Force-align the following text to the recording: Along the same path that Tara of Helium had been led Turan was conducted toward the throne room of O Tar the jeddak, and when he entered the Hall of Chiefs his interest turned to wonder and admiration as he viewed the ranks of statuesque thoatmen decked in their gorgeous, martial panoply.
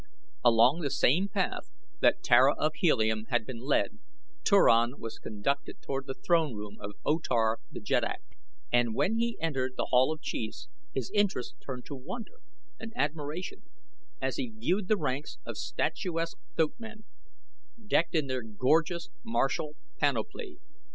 Along 0.43 0.79
the 0.79 0.89
same 0.89 1.27
path 1.29 1.69
that 1.99 2.23
Tara 2.23 2.55
of 2.57 2.71
Helium 2.73 3.25
had 3.29 3.45
been 3.45 3.59
led 3.59 3.99
Turan 4.43 4.99
was 4.99 5.19
conducted 5.19 5.79
toward 5.79 6.07
the 6.07 6.15
throne 6.15 6.55
room 6.55 6.77
of 6.79 6.93
O 7.05 7.19
Tar 7.19 7.59
the 7.69 7.79
jeddak, 7.79 8.23
and 8.71 8.95
when 8.95 9.19
he 9.19 9.37
entered 9.39 9.73
the 9.77 9.85
Hall 9.91 10.11
of 10.11 10.19
Chiefs 10.19 10.67
his 10.91 11.11
interest 11.13 11.53
turned 11.63 11.85
to 11.85 11.93
wonder 11.95 12.39
and 12.79 12.93
admiration 12.95 13.61
as 14.19 14.37
he 14.37 14.49
viewed 14.49 14.87
the 14.87 14.97
ranks 14.97 15.37
of 15.45 15.55
statuesque 15.55 16.39
thoatmen 16.57 17.03
decked 17.85 18.15
in 18.15 18.25
their 18.25 18.41
gorgeous, 18.41 19.09
martial 19.23 19.75
panoply. 19.99 20.57